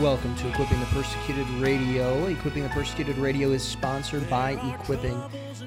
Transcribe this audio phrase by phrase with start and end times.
[0.00, 2.26] Welcome to Equipping the Persecuted Radio.
[2.26, 5.20] Equipping the Persecuted Radio is sponsored by Equipping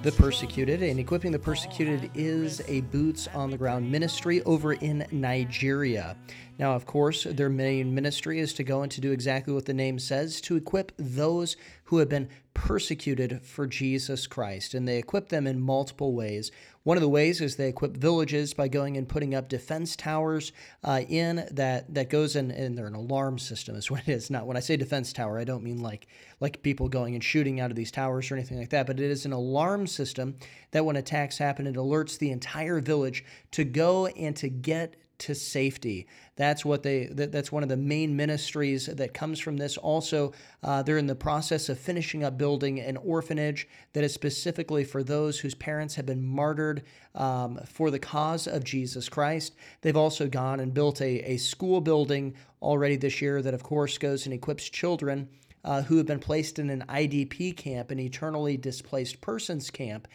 [0.04, 5.06] the Persecuted, and Equipping the Persecuted is a boots on the ground ministry over in
[5.12, 6.16] Nigeria.
[6.62, 9.74] Now, of course, their main ministry is to go and to do exactly what the
[9.74, 14.76] name says to equip those who have been persecuted for Jesus Christ.
[14.76, 16.52] And they equip them in multiple ways.
[16.84, 20.52] One of the ways is they equip villages by going and putting up defense towers
[20.84, 24.30] uh, in that that goes in, and they're an alarm system is what it is.
[24.30, 26.06] Not when I say defense tower, I don't mean like
[26.40, 29.10] like people going and shooting out of these towers or anything like that, but it
[29.10, 30.36] is an alarm system
[30.72, 35.36] that when attacks happen, it alerts the entire village to go and to get to
[35.36, 36.08] safety.
[36.36, 37.06] That's what they.
[37.06, 39.78] That's one of the main ministries that comes from this.
[39.78, 44.84] Also, uh, they're in the process of finishing up building an orphanage that is specifically
[44.84, 49.54] for those whose parents have been martyred um, for the cause of Jesus Christ.
[49.82, 53.98] They've also gone and built a, a school building already this year that, of course,
[53.98, 55.30] goes and equips children.
[55.64, 60.08] Uh, who have been placed in an IDP camp, an internally displaced persons camp.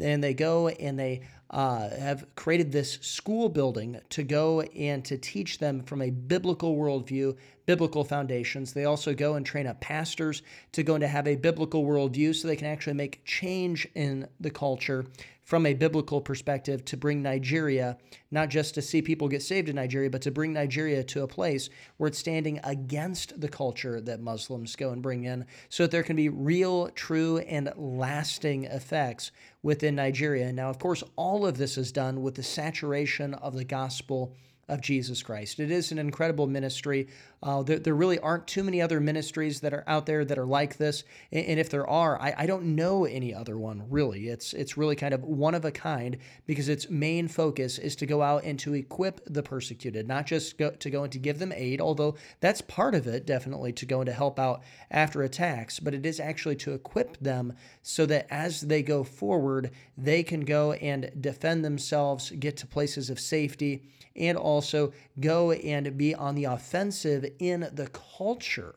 [0.00, 5.16] And they go and they uh, have created this school building to go and to
[5.16, 7.36] teach them from a biblical worldview,
[7.66, 8.72] biblical foundations.
[8.72, 10.42] They also go and train up pastors
[10.72, 14.26] to go and to have a biblical worldview so they can actually make change in
[14.40, 15.06] the culture
[15.44, 17.98] from a biblical perspective to bring Nigeria,
[18.30, 21.28] not just to see people get saved in Nigeria, but to bring Nigeria to a
[21.28, 25.90] place where it's standing against the culture that Muslims go and bring in so that
[25.90, 29.30] there can be real, true, and lasting effects
[29.62, 30.52] within Nigeria.
[30.52, 34.34] Now, of course, all of this is done with the saturation of the gospel
[34.68, 35.60] of Jesus Christ.
[35.60, 37.08] It is an incredible ministry.
[37.42, 40.46] Uh, there, there, really aren't too many other ministries that are out there that are
[40.46, 41.04] like this.
[41.30, 44.28] And, and if there are, I, I, don't know any other one really.
[44.28, 48.06] It's it's really kind of one of a kind because its main focus is to
[48.06, 51.38] go out and to equip the persecuted, not just go, to go and to give
[51.38, 55.22] them aid, although that's part of it, definitely to go and to help out after
[55.22, 60.22] attacks, but it is actually to equip them so that as they go forward, they
[60.22, 63.82] can go and defend themselves, get to places of safety
[64.16, 68.76] and also go and be on the offensive in the culture.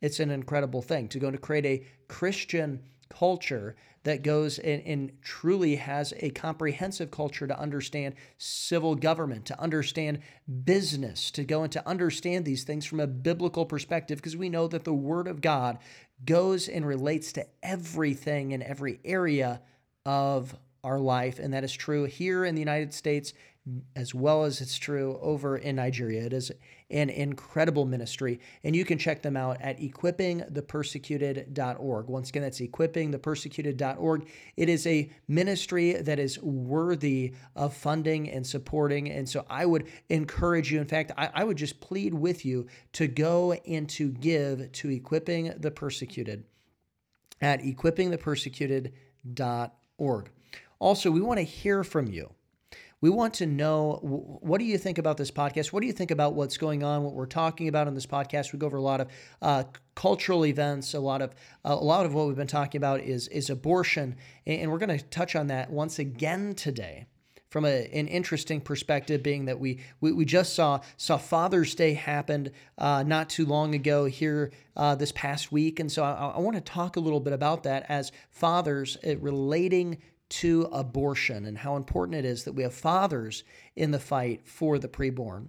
[0.00, 5.12] It's an incredible thing to go to create a Christian culture that goes and, and,
[5.22, 10.18] truly has a comprehensive culture to understand civil government, to understand
[10.64, 14.68] business, to go and to understand these things from a biblical perspective, because we know
[14.68, 15.78] that the Word of God
[16.26, 19.62] goes and relates to everything in every area
[20.04, 21.40] of our life.
[21.40, 23.32] And that is true here in the United States
[23.96, 26.26] as well as it's true over in Nigeria.
[26.26, 26.52] It is
[26.90, 32.08] an incredible ministry, and you can check them out at equippingthepersecuted.org.
[32.08, 34.28] Once again, that's equippingthepersecuted.org.
[34.56, 39.88] It is a ministry that is worthy of funding and supporting, and so I would
[40.10, 40.78] encourage you.
[40.80, 44.90] In fact, I, I would just plead with you to go and to give to
[44.90, 46.44] Equipping the Persecuted
[47.40, 50.30] at equippingthepersecuted.org.
[50.84, 52.30] Also, we want to hear from you.
[53.00, 55.72] We want to know what do you think about this podcast?
[55.72, 58.52] What do you think about what's going on, what we're talking about on this podcast?
[58.52, 59.08] We go over a lot of
[59.40, 59.64] uh,
[59.94, 60.92] cultural events.
[60.92, 61.30] A lot of
[61.64, 64.98] uh, a lot of what we've been talking about is is abortion, and we're going
[64.98, 67.06] to touch on that once again today
[67.48, 71.94] from a, an interesting perspective, being that we, we, we just saw saw Father's Day
[71.94, 76.40] happened uh, not too long ago here uh, this past week, and so I, I
[76.40, 79.98] want to talk a little bit about that as fathers uh, relating
[80.28, 83.44] to abortion and how important it is that we have fathers
[83.76, 85.48] in the fight for the preborn.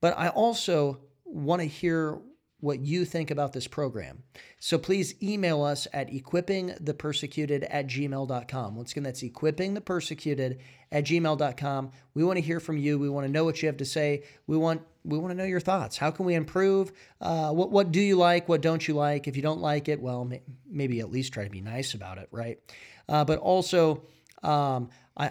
[0.00, 2.20] But I also want to hear
[2.62, 4.22] what you think about this program.
[4.60, 8.76] So please email us at equippingthepersecuted at gmail.com.
[8.76, 10.58] Once again, that's equippingthepersecuted
[10.92, 11.90] at gmail.com.
[12.14, 13.00] We want to hear from you.
[13.00, 14.22] We want to know what you have to say.
[14.46, 15.96] We want we want to know your thoughts.
[15.96, 16.92] How can we improve?
[17.20, 18.48] Uh, what what do you like?
[18.48, 19.26] What don't you like?
[19.26, 22.18] If you don't like it, well, may, maybe at least try to be nice about
[22.18, 22.60] it, right?
[23.08, 24.04] Uh, but also,
[24.42, 25.30] um, I,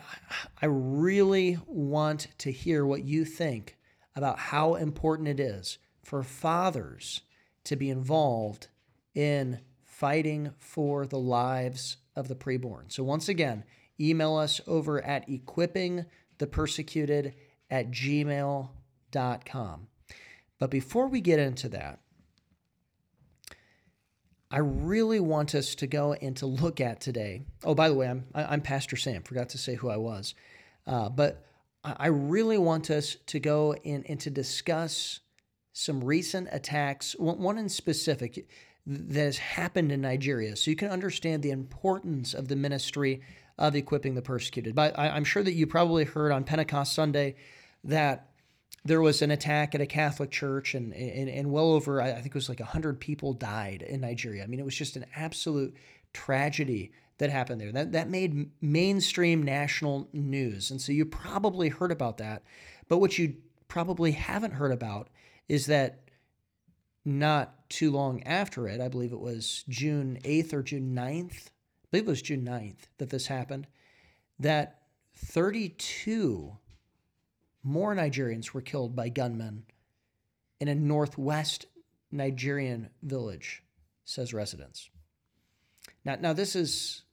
[0.62, 3.78] I really want to hear what you think
[4.16, 7.22] about how important it is for fathers
[7.64, 8.68] to be involved
[9.14, 12.92] in fighting for the lives of the preborn.
[12.92, 13.64] So, once again,
[14.00, 17.34] email us over at equippingthepersecuted
[17.70, 19.88] at gmail.com.
[20.60, 22.00] But before we get into that,
[24.52, 27.44] I really want us to go and to look at today.
[27.64, 29.24] Oh, by the way, I'm I'm Pastor Sam.
[29.24, 30.36] Forgot to say who I was,
[30.86, 31.46] uh, but
[31.84, 35.22] I really want us to go in and to discuss
[35.74, 37.16] some recent attacks.
[37.18, 38.48] One in specific
[38.86, 43.22] that has happened in Nigeria, so you can understand the importance of the ministry
[43.58, 44.76] of equipping the persecuted.
[44.76, 47.36] But I, am sure that you probably heard on Pentecost Sunday
[47.84, 48.31] that
[48.84, 52.28] there was an attack at a Catholic church, and and, and well over, I think
[52.28, 54.44] it was like hundred people died in Nigeria.
[54.44, 55.76] I mean, it was just an absolute
[56.14, 57.72] tragedy that happened there.
[57.72, 62.44] That that made mainstream national news, and so you probably heard about that.
[62.88, 63.36] But what you
[63.68, 65.10] probably haven't heard about
[65.48, 66.00] is that
[67.06, 71.88] not too long after it, I believe it was June 8th or June 9th, I
[71.90, 73.68] believe it was June 9th that this happened,
[74.40, 74.82] that
[75.16, 76.58] 32
[77.64, 79.64] more Nigerians were killed by gunmen
[80.60, 81.66] in a northwest
[82.12, 83.64] Nigerian village,
[84.06, 84.90] says residents.
[86.04, 87.04] Now, now this is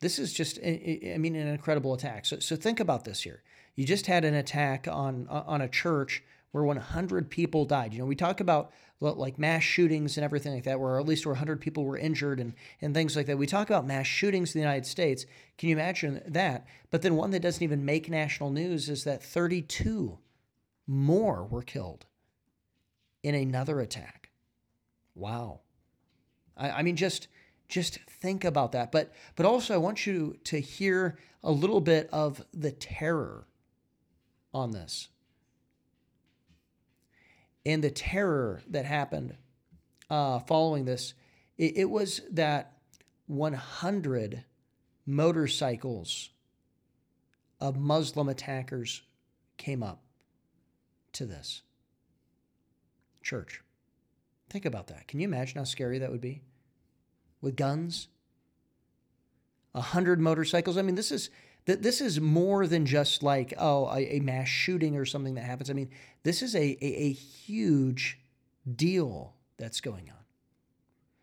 [0.00, 2.26] this is just I mean an incredible attack.
[2.26, 3.42] So, so think about this here.
[3.74, 7.92] You just had an attack on on a church where 100 people died.
[7.92, 11.26] You know, we talk about like mass shootings and everything like that, where at least
[11.26, 13.38] 100 people were injured and, and things like that.
[13.38, 15.24] We talk about mass shootings in the United States.
[15.56, 16.66] Can you imagine that?
[16.90, 20.18] But then one that doesn't even make national news is that 32
[20.86, 22.06] more were killed
[23.22, 24.30] in another attack.
[25.14, 25.60] Wow.
[26.56, 27.28] I, I mean, just
[27.68, 28.90] just think about that.
[28.90, 33.46] But but also I want you to hear a little bit of the terror
[34.52, 35.08] on this
[37.68, 39.36] and the terror that happened
[40.08, 41.12] uh, following this,
[41.58, 42.78] it, it was that
[43.26, 44.44] 100
[45.04, 46.30] motorcycles
[47.60, 49.02] of Muslim attackers
[49.58, 50.02] came up
[51.12, 51.60] to this
[53.22, 53.60] church.
[54.48, 55.06] Think about that.
[55.06, 56.40] Can you imagine how scary that would be?
[57.42, 58.08] With guns?
[59.74, 60.78] A hundred motorcycles.
[60.78, 61.28] I mean, this is
[61.68, 65.44] that this is more than just like oh a, a, mass shooting or something that
[65.44, 65.68] happens.
[65.68, 65.90] I mean,
[66.22, 68.18] this is a, a, a huge
[68.74, 70.24] deal that's going on.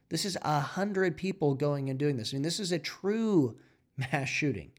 [0.09, 2.31] This is a hundred people going and doing this.
[2.31, 3.57] I mean, this is a true
[3.97, 4.69] mass shooting.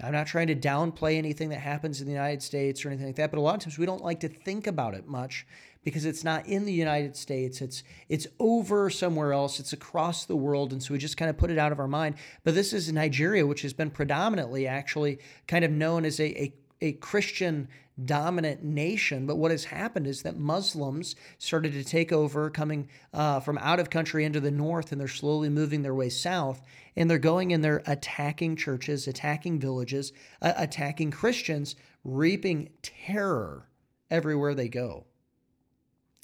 [0.00, 3.06] Now, I'm not trying to downplay anything that happens in the United States or anything
[3.06, 5.46] like that, but a lot of times we don't like to think about it much
[5.84, 7.60] because it's not in the United States.
[7.60, 9.60] It's it's over somewhere else.
[9.60, 11.86] It's across the world, and so we just kind of put it out of our
[11.86, 12.16] mind.
[12.42, 16.52] But this is Nigeria, which has been predominantly actually kind of known as a, a
[16.84, 17.68] a Christian
[18.04, 19.26] dominant nation.
[19.26, 23.80] But what has happened is that Muslims started to take over, coming uh, from out
[23.80, 26.60] of country into the north, and they're slowly moving their way south.
[26.96, 33.68] And they're going and they're attacking churches, attacking villages, uh, attacking Christians, reaping terror
[34.10, 35.06] everywhere they go.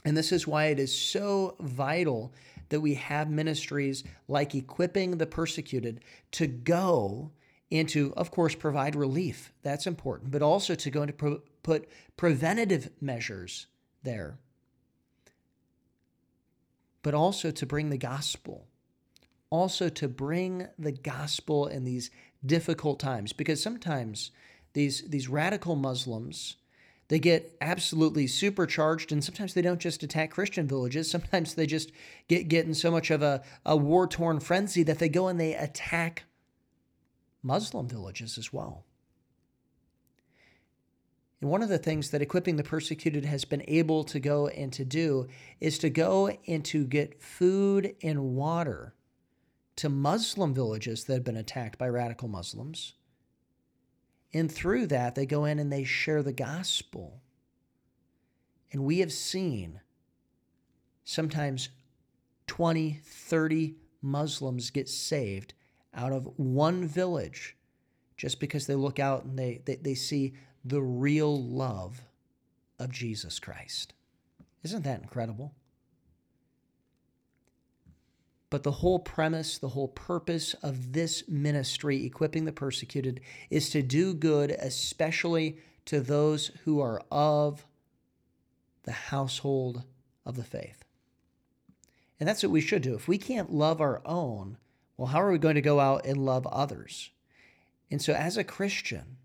[0.04, 2.32] And this is why it is so vital
[2.68, 6.00] that we have ministries like equipping the persecuted
[6.32, 7.32] to go
[7.70, 9.52] and to, of course, provide relief.
[9.62, 13.66] That's important, but also to go into pro- put preventative measures
[14.02, 14.38] there,
[17.02, 18.66] but also to bring the gospel,
[19.50, 22.10] also to bring the gospel in these
[22.44, 24.30] difficult times, because sometimes
[24.72, 26.56] these these radical Muslims
[27.08, 31.90] they get absolutely supercharged and sometimes they don't just attack christian villages sometimes they just
[32.28, 35.54] get, get in so much of a, a war-torn frenzy that they go and they
[35.54, 36.22] attack
[37.42, 38.84] Muslim villages as well.
[41.40, 44.72] And one of the things that Equipping the Persecuted has been able to go and
[44.74, 45.26] to do
[45.58, 48.94] is to go and to get food and water
[49.76, 52.94] to Muslim villages that have been attacked by radical Muslims.
[54.34, 57.22] And through that, they go in and they share the gospel.
[58.70, 59.80] And we have seen
[61.04, 61.70] sometimes
[62.46, 65.54] 20, 30 Muslims get saved
[65.94, 67.56] out of one village
[68.16, 72.02] just because they look out and they, they, they see the real love
[72.78, 73.94] of Jesus Christ.
[74.62, 75.54] Isn't that incredible?
[78.50, 83.80] But the whole premise, the whole purpose of this ministry, equipping the persecuted, is to
[83.80, 87.64] do good, especially to those who are of
[88.82, 89.84] the household
[90.26, 90.84] of the faith.
[92.18, 92.94] And that's what we should do.
[92.94, 94.58] If we can't love our own,
[95.00, 97.10] well, how are we going to go out and love others?
[97.90, 99.16] And so, as a Christian,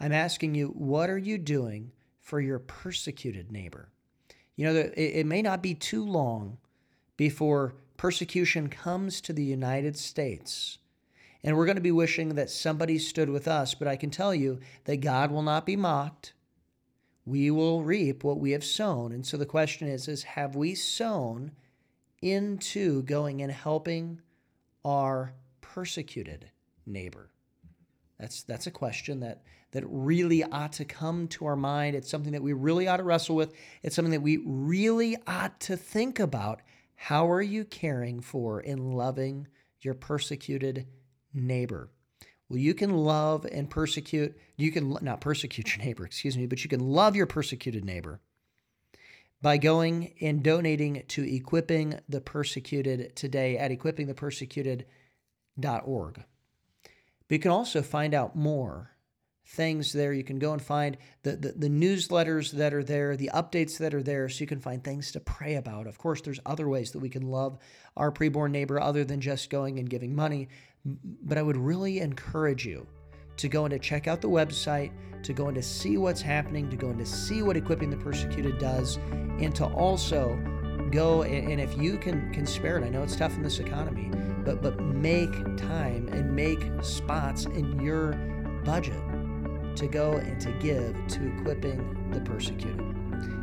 [0.00, 3.92] I'm asking you, what are you doing for your persecuted neighbor?
[4.56, 6.58] You know, it may not be too long
[7.16, 10.78] before persecution comes to the United States.
[11.44, 14.34] And we're going to be wishing that somebody stood with us, but I can tell
[14.34, 16.32] you that God will not be mocked.
[17.24, 19.12] We will reap what we have sown.
[19.12, 21.52] And so the question is, is have we sown
[22.20, 24.22] into going and helping
[24.84, 26.50] our persecuted
[26.86, 27.30] neighbor?
[28.18, 31.96] That's that's a question that that really ought to come to our mind.
[31.96, 33.52] It's something that we really ought to wrestle with.
[33.82, 36.60] It's something that we really ought to think about.
[36.96, 39.46] How are you caring for and loving
[39.80, 40.86] your persecuted
[41.32, 41.90] neighbor?
[42.48, 44.36] Well, you can love and persecute.
[44.56, 48.20] You can not persecute your neighbor, excuse me, but you can love your persecuted neighbor.
[49.42, 56.14] By going and donating to Equipping the Persecuted today at equippingthepersecuted.org.
[56.14, 58.90] But you can also find out more
[59.46, 60.12] things there.
[60.12, 63.94] You can go and find the, the, the, newsletters that are there, the updates that
[63.94, 65.88] are there, so you can find things to pray about.
[65.88, 67.58] Of course, there's other ways that we can love
[67.96, 70.48] our preborn neighbor other than just going and giving money.
[70.84, 72.86] But I would really encourage you
[73.40, 74.92] to go and to check out the website,
[75.22, 77.96] to go and to see what's happening, to go and to see what Equipping the
[77.96, 78.98] Persecuted does,
[79.38, 80.38] and to also
[80.90, 84.10] go and, if you can can spare it, I know it's tough in this economy,
[84.44, 88.12] but but make time and make spots in your
[88.64, 89.00] budget
[89.76, 92.84] to go and to give to equipping the persecuted.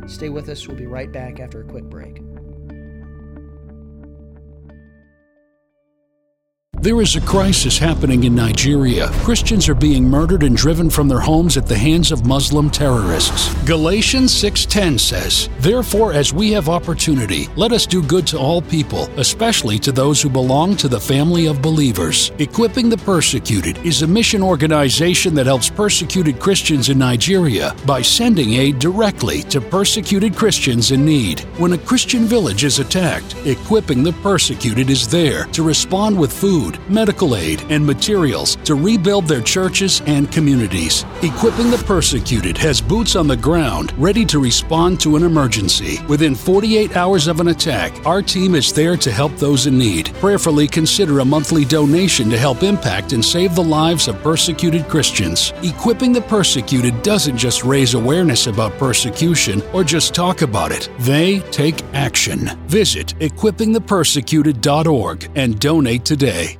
[0.08, 0.68] Stay with us.
[0.68, 2.22] We'll be right back after a quick break.
[6.80, 9.08] There is a crisis happening in Nigeria.
[9.24, 13.52] Christians are being murdered and driven from their homes at the hands of Muslim terrorists.
[13.66, 19.10] Galatians 6:10 says, "Therefore as we have opportunity, let us do good to all people,
[19.18, 24.08] especially to those who belong to the family of believers." Equipping the Persecuted is a
[24.08, 30.92] mission organization that helps persecuted Christians in Nigeria by sending aid directly to persecuted Christians
[30.92, 31.42] in need.
[31.58, 36.67] When a Christian village is attacked, Equipping the Persecuted is there to respond with food
[36.68, 41.04] food, medical aid, and materials to rebuild their churches and communities.
[41.22, 46.00] Equipping the Persecuted has boots on the ground ready to respond to an emergency.
[46.08, 50.14] Within 48 hours of an attack, our team is there to help those in need.
[50.16, 55.54] Prayerfully consider a monthly donation to help impact and save the lives of persecuted Christians.
[55.64, 61.40] Equipping the Persecuted doesn't just raise awareness about persecution or just talk about it, they
[61.52, 62.50] take action.
[62.68, 66.58] Visit equippingthepersecuted.org and donate today.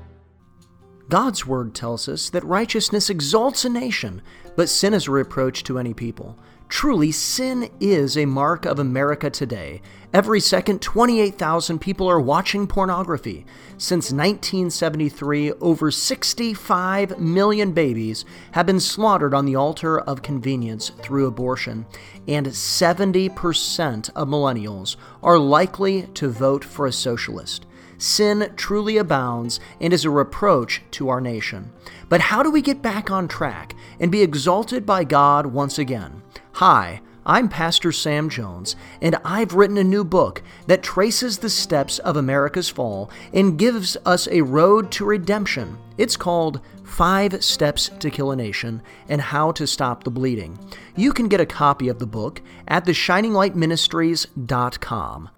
[1.10, 4.22] God's word tells us that righteousness exalts a nation,
[4.58, 6.38] but sin is a reproach to any people.
[6.68, 9.82] Truly, sin is a mark of America today.
[10.14, 13.46] Every second, 28,000 people are watching pornography.
[13.78, 21.28] Since 1973, over 65 million babies have been slaughtered on the altar of convenience through
[21.28, 21.86] abortion,
[22.28, 27.66] and 70% of millennials are likely to vote for a socialist
[27.98, 31.72] sin truly abounds and is a reproach to our nation.
[32.10, 36.22] But how do we get back on track and be exalted by God once again?
[36.54, 42.00] Hi, I'm Pastor Sam Jones, and I've written a new book that traces the steps
[42.00, 45.78] of America's fall and gives us a road to redemption.
[45.98, 50.58] It's called Five Steps to Kill a Nation and How to Stop the Bleeding.
[50.96, 55.30] You can get a copy of the book at theshininglightministries.com.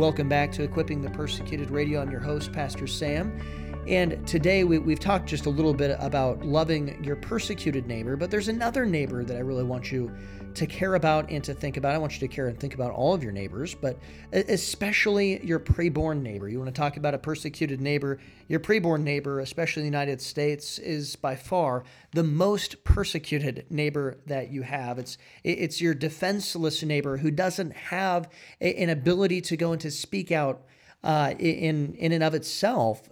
[0.00, 2.00] Welcome back to Equipping the Persecuted Radio.
[2.00, 3.38] I'm your host, Pastor Sam.
[3.86, 8.30] And today we, have talked just a little bit about loving your persecuted neighbor, but
[8.30, 10.12] there's another neighbor that I really want you
[10.54, 11.94] to care about and to think about.
[11.94, 13.98] I want you to care and think about all of your neighbors, but
[14.32, 16.48] especially your preborn neighbor.
[16.48, 18.18] You want to talk about a persecuted neighbor.
[18.48, 24.18] Your preborn neighbor, especially in the United States, is by far the most persecuted neighbor
[24.26, 24.98] that you have.
[24.98, 28.28] It's it's your defenseless neighbor who doesn't have
[28.60, 30.64] an ability to go and to speak out
[31.02, 33.08] uh, in in and of itself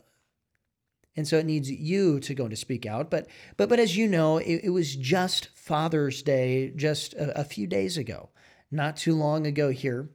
[1.18, 3.10] and so it needs you to go and to speak out.
[3.10, 7.42] But but but as you know, it, it was just Father's Day just a, a,
[7.42, 8.28] few days ago,
[8.70, 10.10] not too long ago here.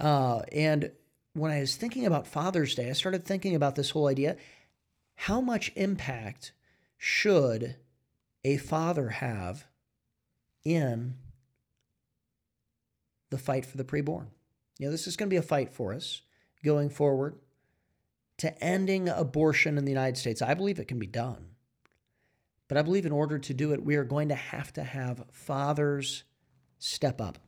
[0.00, 0.90] Uh, and
[1.34, 4.38] when I was thinking about Father's Day, I started thinking about this whole idea:
[5.14, 6.52] how much impact
[6.96, 7.76] should
[8.42, 9.66] a father have
[10.64, 11.16] in
[13.28, 14.28] the fight for the preborn?
[14.78, 16.22] You know, this is going to be a fight for us
[16.64, 17.38] going forward
[18.38, 20.42] to ending abortion in the United States.
[20.42, 21.48] I believe it can be done.
[22.68, 25.24] But I believe in order to do it, we are going to have to have
[25.30, 26.24] fathers
[26.78, 27.38] step up.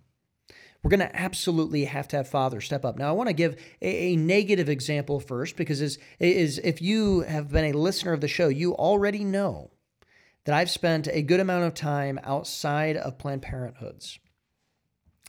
[0.83, 2.99] We're going to absolutely have to have fathers step up.
[2.99, 7.21] Now, I want to give a, a, negative example first because is, is if you
[7.23, 9.73] have been a listener of the show, you already know
[10.45, 14.21] that I've spent a good amount of time outside of Planned Parenthoods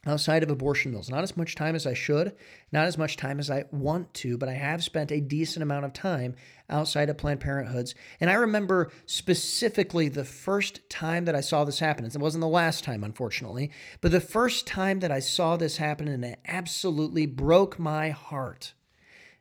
[0.06, 1.10] outside of abortion mills.
[1.10, 2.36] Not as much time as I should,
[2.72, 5.86] not as much time as I want to, but I have spent a decent amount
[5.86, 6.36] of time
[6.70, 7.96] outside of Planned Parenthoods.
[8.20, 12.06] And I remember specifically the first time that I saw this happen.
[12.06, 16.08] It wasn't the last time, unfortunately, but the first time that I saw this happen,
[16.08, 18.74] and it absolutely broke my heart.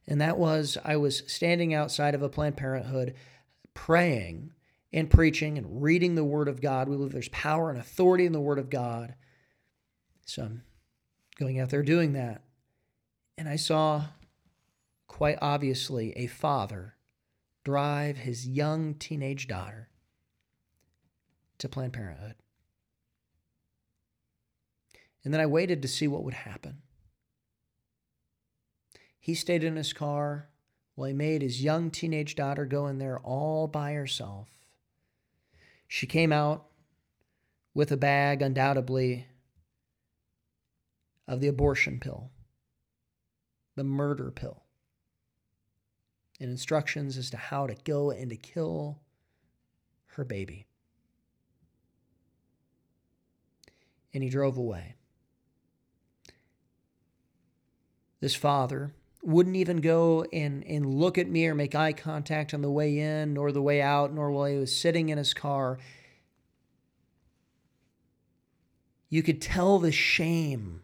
[0.06, 3.14] And that was I was standing outside of a Planned Parenthood
[3.74, 4.52] praying
[4.92, 6.88] and preaching and reading the Word of God.
[6.88, 9.14] We believe there's power and authority in the Word of God.
[10.28, 10.62] So I'm
[11.38, 12.42] going out there doing that.
[13.38, 14.04] And I saw
[15.06, 16.97] quite obviously a father
[17.64, 19.88] drive his young teenage daughter
[21.56, 22.35] to Planned Parenthood.
[25.25, 26.82] And then I waited to see what would happen.
[29.18, 30.50] He stayed in his car
[30.94, 34.49] while he made his young teenage daughter go in there all by herself.
[35.87, 36.66] She came out
[37.73, 39.26] with a bag, undoubtedly,
[41.28, 42.30] of the abortion pill,
[43.76, 44.64] the murder pill,
[46.40, 48.99] and instructions as to how to go and to kill
[50.06, 50.66] her baby.
[54.14, 54.94] And he drove away.
[58.20, 62.62] This father wouldn't even go and, and look at me or make eye contact on
[62.62, 65.78] the way in nor the way out, nor while he was sitting in his car.
[69.11, 70.82] You could tell the shame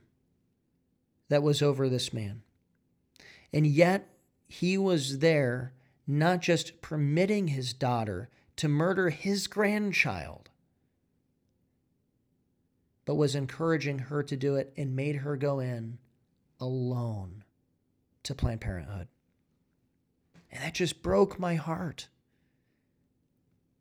[1.29, 2.43] that was over this man.
[3.53, 4.09] And yet,
[4.47, 5.73] he was there
[6.07, 10.51] not just permitting his daughter to murder his grandchild,
[13.05, 15.99] but was encouraging her to do it and made her go in
[16.61, 17.45] alone
[18.23, 19.09] to Planned Parenthood.
[20.51, 22.09] And that just broke my heart.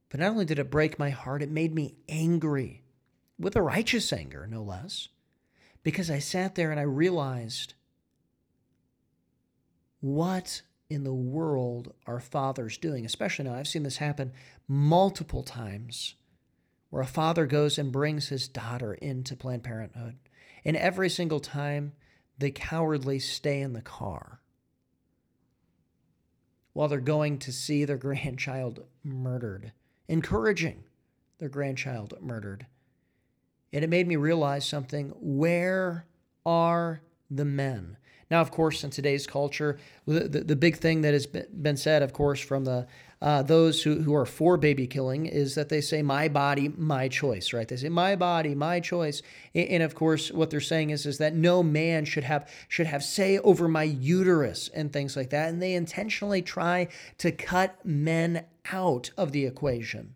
[0.09, 2.83] But not only did it break my heart, it made me angry,
[3.39, 5.09] with a righteous anger, no less,
[5.83, 7.73] because I sat there and I realized
[9.99, 13.05] what in the world are fathers doing?
[13.05, 14.33] Especially now, I've seen this happen
[14.67, 16.15] multiple times
[16.89, 20.17] where a father goes and brings his daughter into Planned Parenthood.
[20.65, 21.93] And every single time,
[22.37, 24.41] they cowardly stay in the car
[26.73, 29.71] while they're going to see their grandchild murdered,
[30.07, 30.83] encouraging
[31.39, 32.65] their grandchild murdered.
[33.74, 35.13] And it made me realize something.
[35.20, 36.06] Where
[36.46, 37.98] are the men?
[38.32, 39.77] Now, of course, in today's culture,
[40.08, 42.88] the, the, the big thing that has been said, of course, from the
[43.24, 47.07] uh, those who, who are for baby killing is that they say, my body, my
[47.07, 47.70] choice, right?
[47.70, 49.22] They say, my body, my choice.
[49.55, 52.86] And, and, of course, what they're saying is, is that no man should have, should
[52.86, 55.48] have say over my uterus and things like that.
[55.48, 60.16] And they intentionally try to cut men out of the equation.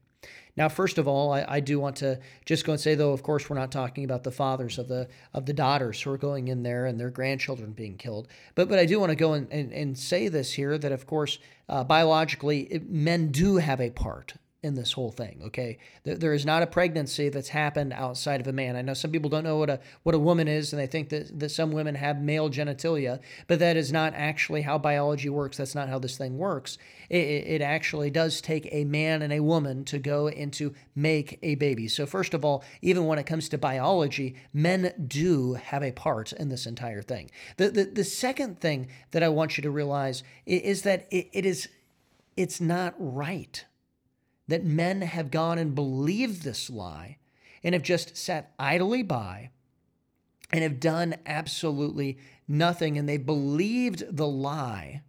[0.57, 3.21] Now, first of all, I, I, do want to just go and say, though, of
[3.21, 6.47] course, we're not talking about the fathers of the of the daughters who are going
[6.47, 8.27] in there and their grandchildren being killed.
[8.55, 11.05] But but I do want to go and, and, and say this here that, of
[11.05, 11.37] course,
[11.69, 15.39] uh, biologically, men do have a part in this whole thing.
[15.45, 18.75] Okay, there is not a pregnancy that's happened outside of a man.
[18.75, 21.09] I know some people don't know what a what a woman is, and they think
[21.09, 25.57] that, that some women have male genitalia, but that is not actually how biology works.
[25.57, 26.77] That's not how this thing works.
[27.09, 31.37] It, it actually does take a man and a woman to go and to make
[31.43, 31.87] a baby.
[31.87, 36.33] So first of all, even when it comes to biology, men do have a part
[36.33, 37.29] in this entire thing.
[37.57, 41.45] The the, the second thing that I want you to realize is that it, it
[41.45, 41.69] is
[42.35, 43.63] it's not right
[44.47, 47.17] that men have gone and believed this lie
[47.63, 49.49] and have just sat idly by
[50.51, 52.97] and have done absolutely nothing.
[52.97, 55.01] And they believed the lie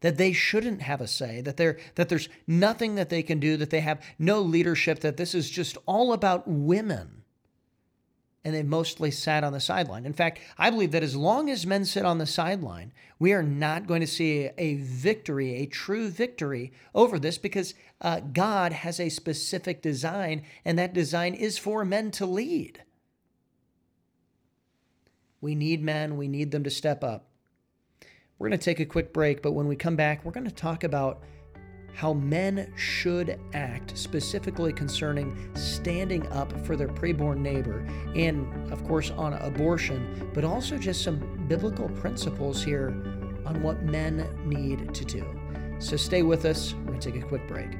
[0.00, 3.56] that they shouldn't have a say that there that there's nothing that they can do
[3.56, 7.24] that they have no leadership that this is just all about women
[8.44, 10.06] and they mostly sat on the sideline.
[10.06, 13.42] In fact, I believe that as long as men sit on the sideline, we are
[13.42, 19.00] not going to see a victory, a true victory over this because uh, God has
[19.00, 22.84] a specific design, and that design is for men to lead.
[25.40, 27.26] We need men, we need them to step up.
[28.38, 30.54] We're going to take a quick break, but when we come back, we're going to
[30.54, 31.22] talk about
[31.98, 37.84] how men should act, specifically concerning standing up for their preborn neighbor,
[38.14, 42.90] and of course on abortion, but also just some biblical principles here
[43.44, 45.26] on what men need to do.
[45.80, 46.72] So stay with us.
[46.72, 47.70] We're going to take a quick break.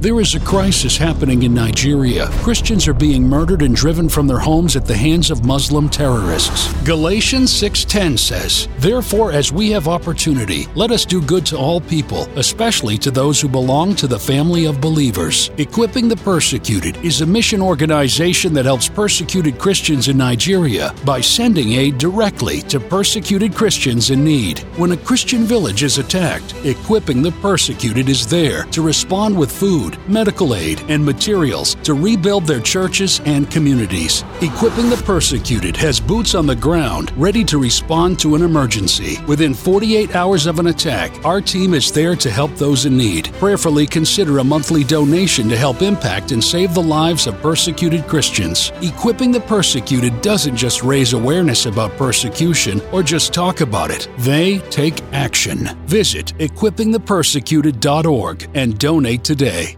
[0.00, 2.28] There is a crisis happening in Nigeria.
[2.44, 6.72] Christians are being murdered and driven from their homes at the hands of Muslim terrorists.
[6.84, 12.28] Galatians 6:10 says, "Therefore as we have opportunity, let us do good to all people,
[12.36, 17.26] especially to those who belong to the family of believers." Equipping the Persecuted is a
[17.26, 24.10] mission organization that helps persecuted Christians in Nigeria by sending aid directly to persecuted Christians
[24.10, 24.60] in need.
[24.76, 29.88] When a Christian village is attacked, Equipping the Persecuted is there to respond with food
[30.06, 34.22] medical aid, and materials to rebuild their churches and communities.
[34.40, 39.18] Equipping the Persecuted has boots on the ground ready to respond to an emergency.
[39.26, 43.32] Within 48 hours of an attack, our team is there to help those in need.
[43.34, 48.72] Prayerfully consider a monthly donation to help impact and save the lives of persecuted Christians.
[48.82, 54.58] Equipping the Persecuted doesn't just raise awareness about persecution or just talk about it, they
[54.70, 55.68] take action.
[55.86, 59.76] Visit equippingthepersecuted.org and donate today.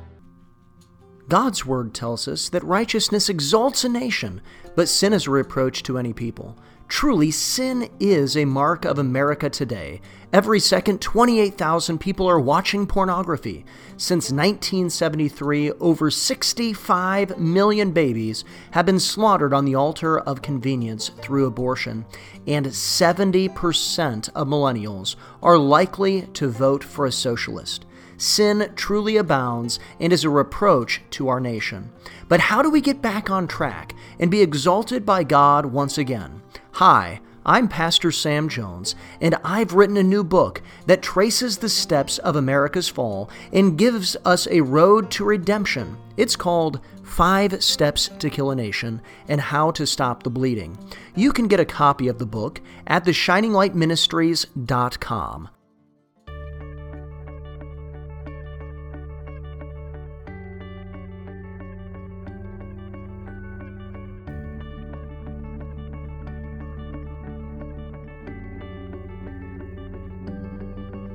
[1.31, 4.41] God's word tells us that righteousness exalts a nation,
[4.75, 6.59] but sin is a reproach to any people.
[6.89, 10.01] Truly, sin is a mark of America today.
[10.33, 13.65] Every second, 28,000 people are watching pornography.
[13.97, 21.47] Since 1973, over 65 million babies have been slaughtered on the altar of convenience through
[21.47, 22.07] abortion,
[22.49, 25.15] and 70% of millennials
[25.45, 27.87] are likely to vote for a socialist
[28.21, 31.91] sin truly abounds and is a reproach to our nation.
[32.29, 36.43] But how do we get back on track and be exalted by God once again?
[36.73, 42.19] Hi, I'm Pastor Sam Jones, and I've written a new book that traces the steps
[42.19, 45.97] of America's fall and gives us a road to redemption.
[46.19, 50.77] It's called Five Steps to Kill a Nation and How to Stop the Bleeding.
[51.15, 55.49] You can get a copy of the book at theshininglightministries.com.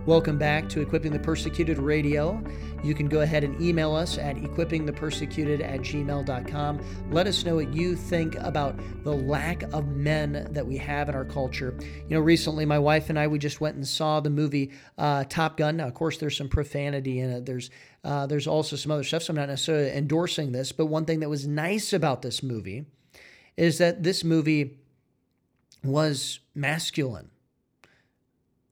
[0.05, 2.39] Welcome back to Equipping the Persecuted Radio.
[2.83, 6.79] You can go ahead and email us at equippingthepersecuted at gmail.com.
[7.09, 11.15] Let us know what you think about the lack of men that we have in
[11.15, 11.75] our culture.
[11.81, 15.23] You know, recently my wife and I, we just went and saw the movie uh,
[15.27, 15.77] Top Gun.
[15.77, 17.47] Now, of course, there's some profanity in it.
[17.47, 17.71] There's
[18.03, 20.71] uh, there's also some other stuff, so I'm not necessarily endorsing this.
[20.71, 22.85] But one thing that was nice about this movie
[23.57, 24.77] is that this movie
[25.83, 27.31] was masculine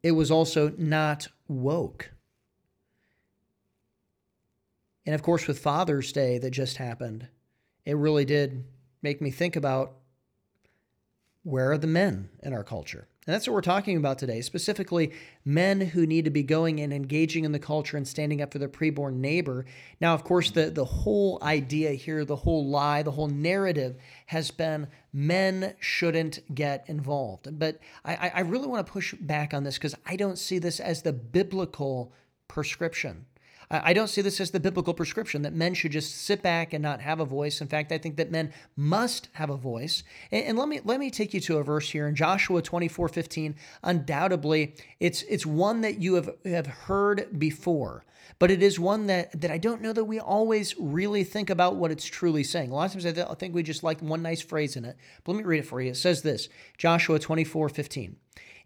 [0.04, 2.12] it was also not woke.
[5.06, 7.28] And of course, with Father's Day that just happened,
[7.86, 8.66] it really did
[9.02, 9.96] make me think about
[11.44, 13.08] where are the men in our culture?
[13.26, 15.14] And that's what we're talking about today, specifically
[15.46, 18.60] men who need to be going and engaging in the culture and standing up for
[18.60, 19.66] their preborn neighbor.
[20.02, 23.96] Now, of course, the, the whole idea here, the whole lie, the whole narrative
[24.28, 27.58] has been men shouldn't get involved.
[27.58, 30.80] But I, I really want to push back on this because I don't see this
[30.80, 32.12] as the biblical
[32.48, 33.26] prescription.
[33.84, 36.84] I don't see this as the biblical prescription that men should just sit back and
[36.84, 37.60] not have a voice.
[37.60, 40.04] In fact, I think that men must have a voice.
[40.32, 43.08] And, and let me let me take you to a verse here in Joshua 24,
[43.08, 43.56] 15.
[43.84, 48.06] Undoubtedly, it's it's one that you have, have heard before,
[48.38, 51.76] but it is one that, that I don't know that we always really think about
[51.76, 52.72] what it's truly saying.
[52.72, 54.98] A lot of times I think we just like one nice phrase in it.
[55.24, 55.92] But let me read it for you.
[55.92, 58.18] It says this Joshua 24, 15.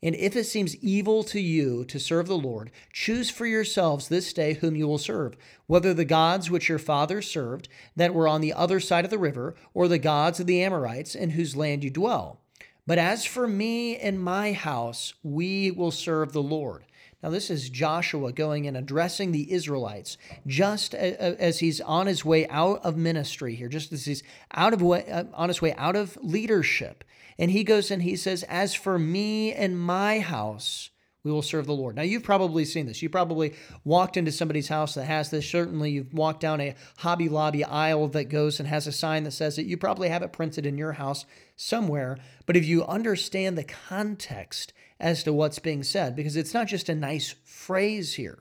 [0.04, 4.32] And if it seems evil to you to serve the Lord, choose for yourselves this
[4.32, 8.42] day whom you will serve, whether the gods which your fathers served that were on
[8.42, 11.84] the other side of the river, or the gods of the Amorites in whose land
[11.84, 12.42] you dwell.
[12.86, 16.86] But as for me and my house, we will serve the Lord.
[17.24, 22.48] Now, this is Joshua going and addressing the Israelites just as he's on his way
[22.48, 24.22] out of ministry here, just as he's
[24.54, 27.04] out of way, uh, on his way out of leadership.
[27.40, 30.90] And he goes and he says, As for me and my house,
[31.24, 31.96] we will serve the Lord.
[31.96, 33.02] Now, you've probably seen this.
[33.02, 35.50] You probably walked into somebody's house that has this.
[35.50, 39.32] Certainly, you've walked down a Hobby Lobby aisle that goes and has a sign that
[39.32, 39.66] says it.
[39.66, 41.26] You probably have it printed in your house
[41.58, 42.18] somewhere.
[42.46, 46.88] But if you understand the context as to what's being said, because it's not just
[46.88, 48.40] a nice phrase here,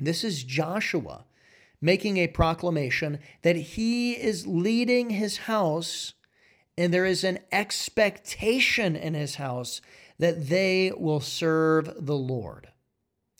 [0.00, 1.26] this is Joshua
[1.82, 6.14] making a proclamation that he is leading his house
[6.76, 9.80] and there is an expectation in his house
[10.18, 12.68] that they will serve the Lord.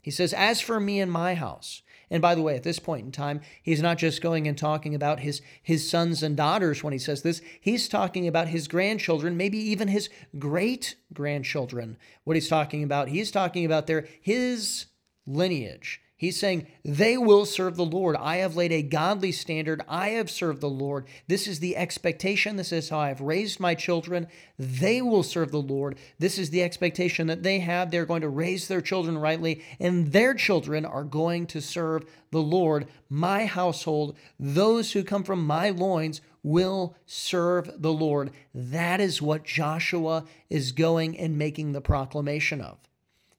[0.03, 3.07] He says, As for me and my house, and by the way, at this point
[3.07, 6.93] in time, he's not just going and talking about his, his sons and daughters when
[6.93, 7.41] he says this.
[7.59, 11.97] He's talking about his grandchildren, maybe even his great grandchildren.
[12.25, 14.87] What he's talking about, he's talking about their his
[15.27, 18.15] lineage, He's saying, They will serve the Lord.
[18.15, 19.83] I have laid a godly standard.
[19.89, 21.09] I have served the Lord.
[21.27, 22.55] This is the expectation.
[22.55, 24.29] This is how I have raised my children.
[24.57, 25.99] They will serve the Lord.
[26.21, 27.91] This is the expectation that they have.
[27.91, 32.41] They're going to raise their children rightly, and their children are going to serve the
[32.41, 32.87] Lord.
[33.11, 38.31] My household, those who come from my loins, will serve the Lord.
[38.55, 42.79] That is what Joshua is going and making the proclamation of.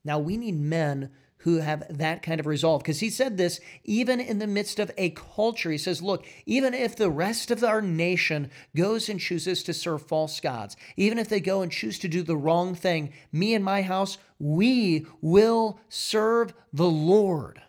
[0.04, 1.12] Now, we need men
[1.44, 2.82] who have that kind of resolve.
[2.82, 5.72] Because he said this even in the midst of a culture.
[5.72, 10.04] He says, Look, even if the rest of our nation goes and chooses to serve
[10.04, 13.64] false gods, even if they go and choose to do the wrong thing, me and
[13.64, 17.62] my house, we will serve the Lord.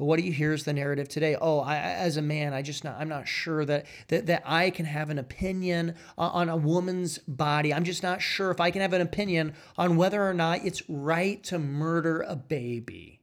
[0.00, 1.36] But what do you hear is the narrative today?
[1.38, 4.70] Oh, I, as a man, I just not, I'm not sure that, that that I
[4.70, 7.74] can have an opinion on a woman's body.
[7.74, 10.88] I'm just not sure if I can have an opinion on whether or not it's
[10.88, 13.20] right to murder a baby.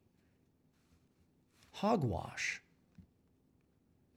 [1.71, 2.61] Hogwash.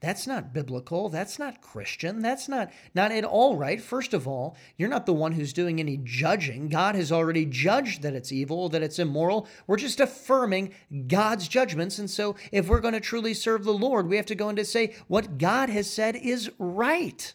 [0.00, 1.10] That's not biblical.
[1.10, 2.22] That's not Christian.
[2.22, 3.80] That's not not at all right.
[3.80, 6.70] First of all, you're not the one who's doing any judging.
[6.70, 9.46] God has already judged that it's evil, that it's immoral.
[9.66, 10.72] We're just affirming
[11.06, 11.98] God's judgments.
[11.98, 14.56] And so if we're going to truly serve the Lord, we have to go in
[14.56, 17.34] to say what God has said is right.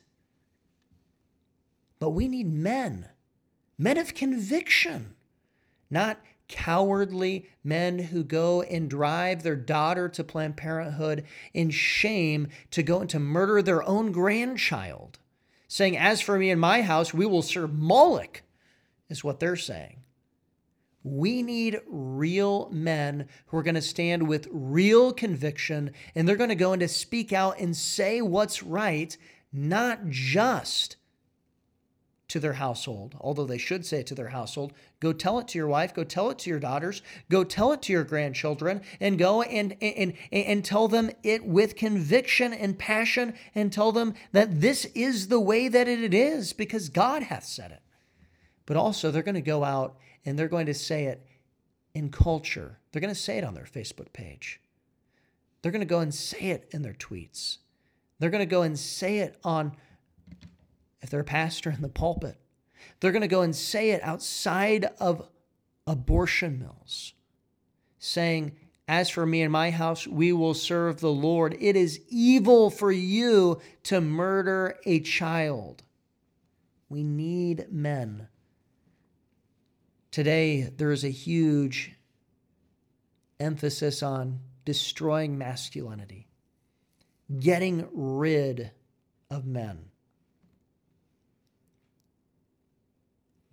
[1.99, 3.09] But we need men,
[3.77, 5.13] men of conviction,
[5.91, 12.83] not cowardly men who go and drive their daughter to Planned Parenthood in shame to
[12.83, 15.19] go and to murder their own grandchild,
[15.67, 18.43] saying, As for me and my house, we will serve Moloch,
[19.09, 19.97] is what they're saying.
[21.03, 26.49] We need real men who are going to stand with real conviction and they're going
[26.49, 29.15] to go and to speak out and say what's right,
[29.53, 30.97] not just
[32.27, 34.73] to their household, although they should say it to their household.
[34.99, 37.81] Go tell it to your wife, go tell it to your daughters, go tell it
[37.83, 43.35] to your grandchildren, and go and, and, and tell them it with conviction and passion,
[43.53, 47.71] and tell them that this is the way that it is, because God hath said
[47.71, 47.81] it.
[48.65, 51.25] But also, they're going to go out and they're going to say it
[51.93, 52.79] in culture.
[52.91, 54.59] They're going to say it on their Facebook page.
[55.61, 57.57] They're going to go and say it in their tweets.
[58.19, 59.75] They're going to go and say it on
[61.05, 62.35] if they're a pastor in the pulpit.
[62.99, 65.29] They're going to go and say it outside of
[65.85, 67.13] abortion mills,
[67.99, 68.53] saying,
[68.87, 71.55] As for me and my house, we will serve the Lord.
[71.59, 75.83] It is evil for you to murder a child.
[76.89, 78.27] We need men.
[80.09, 81.93] Today, there is a huge
[83.39, 86.29] emphasis on destroying masculinity,
[87.39, 88.71] getting rid
[89.29, 89.91] of men.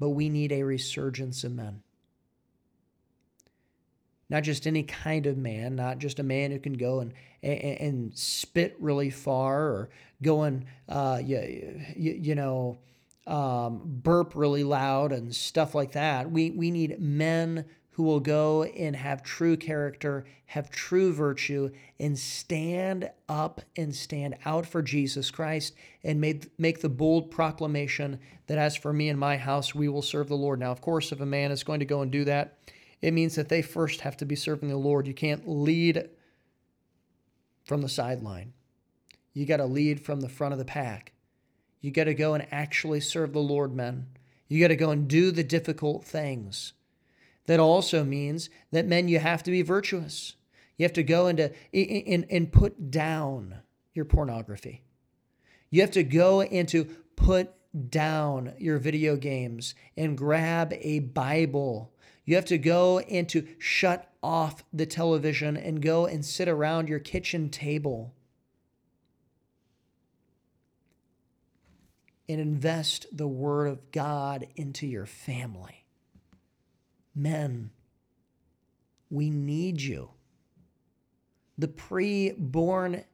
[0.02, 1.80] But we need a resurgence of men.
[4.28, 7.60] Not just any kind of man, not just a man who can go and, and,
[7.60, 12.78] and spit really far or go and, uh, you, you, you know,
[13.28, 16.28] um, burp really loud and stuff like that.
[16.28, 22.18] We, we need men who will go and have true character, have true virtue, and
[22.18, 28.58] stand up and stand out for Jesus Christ and make, make the bold proclamation that
[28.58, 30.58] as for me and my house, we will serve the Lord.
[30.60, 32.58] Now, of course, if a man is going to go and do that,
[33.02, 35.06] it means that they first have to be serving the Lord.
[35.06, 36.08] You can't lead
[37.64, 38.54] from the sideline,
[39.34, 41.12] you got to lead from the front of the pack.
[41.80, 44.06] You got to go and actually serve the Lord, men.
[44.48, 46.74] You got to go and do the difficult things.
[47.46, 50.36] That also means that men, you have to be virtuous.
[50.76, 53.56] You have to go into and, put down
[53.94, 54.82] your pornography.
[55.70, 56.84] You have to go into
[57.16, 57.52] put
[57.88, 61.92] down your video games and grab a Bible.
[62.24, 67.00] You have to go into shut off the television and go and sit around your
[67.00, 68.14] kitchen table
[72.28, 75.81] and invest the Word of God into your family.
[77.14, 77.70] Men,
[79.10, 80.10] we need you.
[81.58, 83.04] The pre-born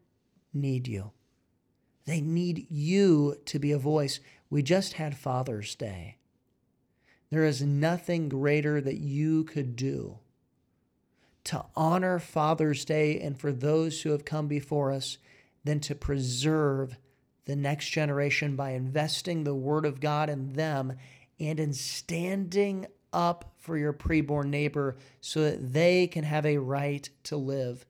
[0.54, 1.12] need you.
[2.04, 4.20] They need you to be a voice.
[4.48, 6.16] We just had Father's Day.
[7.30, 10.18] There is nothing greater that you could do
[11.44, 15.18] to honor Father's Day and for those who have come before us
[15.64, 16.96] than to preserve
[17.44, 20.94] the next generation by investing the Word of God in them
[21.40, 27.08] and in standing up for your preborn neighbor so that they can have a right
[27.24, 27.86] to live.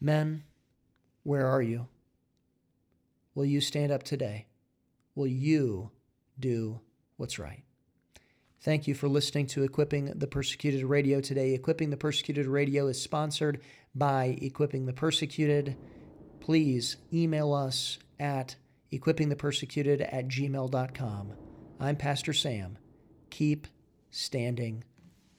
[0.00, 0.44] Men,
[1.22, 1.88] where are you?
[3.34, 4.46] Will you stand up today?
[5.14, 5.90] Will you
[6.38, 6.80] do
[7.16, 7.62] what's right?
[8.62, 11.54] Thank you for listening to Equipping the Persecuted Radio today.
[11.54, 13.60] Equipping the Persecuted Radio is sponsored
[13.94, 15.76] by Equipping the Persecuted.
[16.40, 18.56] Please email us at
[18.92, 21.32] equippingthepersecuted at gmail.com.
[21.78, 22.78] I'm Pastor Sam.
[23.30, 23.66] Keep
[24.10, 24.84] standing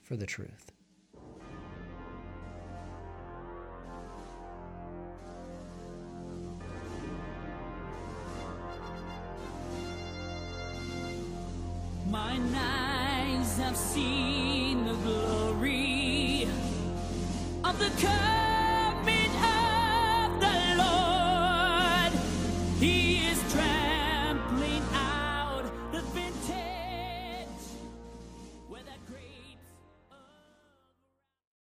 [0.00, 0.72] for the truth.
[12.08, 12.82] My night
[13.58, 16.48] have seen the glory
[17.64, 18.41] of the coming